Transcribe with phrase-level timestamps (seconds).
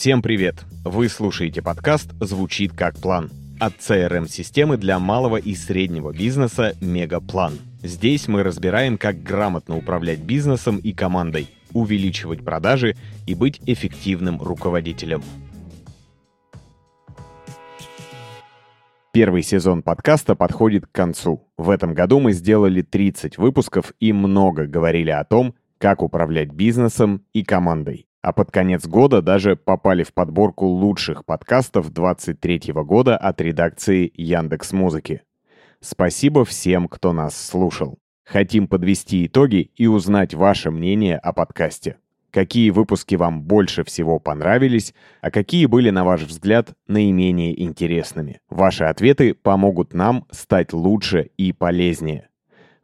[0.00, 0.64] Всем привет!
[0.82, 3.30] Вы слушаете подкаст «Звучит как план»
[3.60, 7.58] от CRM-системы для малого и среднего бизнеса «Мегаплан».
[7.82, 12.96] Здесь мы разбираем, как грамотно управлять бизнесом и командой, увеличивать продажи
[13.26, 15.22] и быть эффективным руководителем.
[19.12, 21.46] Первый сезон подкаста подходит к концу.
[21.58, 27.22] В этом году мы сделали 30 выпусков и много говорили о том, как управлять бизнесом
[27.34, 28.06] и командой.
[28.22, 34.72] А под конец года даже попали в подборку лучших подкастов 23 года от редакции Яндекс
[34.72, 35.22] Музыки.
[35.80, 37.98] Спасибо всем, кто нас слушал.
[38.24, 41.96] Хотим подвести итоги и узнать ваше мнение о подкасте
[42.30, 48.40] какие выпуски вам больше всего понравились, а какие были, на ваш взгляд, наименее интересными.
[48.48, 52.28] Ваши ответы помогут нам стать лучше и полезнее.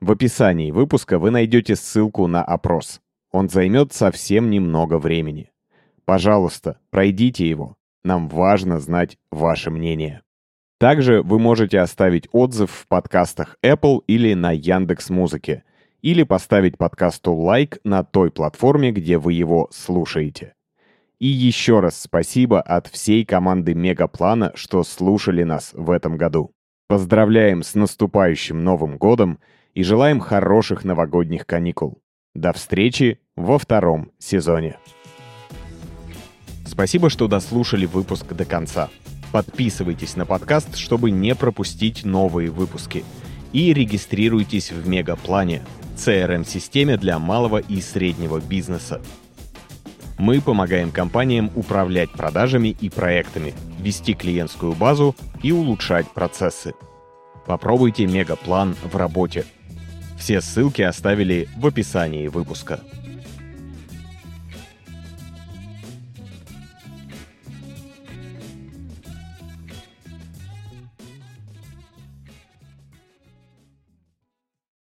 [0.00, 3.00] В описании выпуска вы найдете ссылку на опрос.
[3.36, 5.50] Он займет совсем немного времени.
[6.06, 7.76] Пожалуйста, пройдите его.
[8.02, 10.22] Нам важно знать ваше мнение.
[10.78, 15.64] Также вы можете оставить отзыв в подкастах Apple или на Яндекс Музыке–
[16.06, 20.54] или поставить подкасту лайк на той платформе, где вы его слушаете.
[21.18, 26.52] И еще раз спасибо от всей команды Мегаплана, что слушали нас в этом году.
[26.88, 29.40] Поздравляем с наступающим Новым годом
[29.74, 32.00] и желаем хороших новогодних каникул.
[32.36, 34.76] До встречи во втором сезоне.
[36.66, 38.90] Спасибо, что дослушали выпуск до конца.
[39.32, 43.04] Подписывайтесь на подкаст, чтобы не пропустить новые выпуски.
[43.54, 45.62] И регистрируйтесь в Мегаплане–
[45.96, 49.00] CRM-системе для малого и среднего бизнеса.
[50.18, 56.74] Мы помогаем компаниям управлять продажами и проектами, вести клиентскую базу и улучшать процессы.
[57.46, 59.46] Попробуйте мегаплан в работе.
[60.18, 62.80] Все ссылки оставили в описании выпуска.